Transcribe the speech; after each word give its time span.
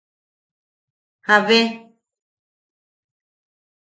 ¿A 1.33 1.35
bweʼe? 1.45 1.67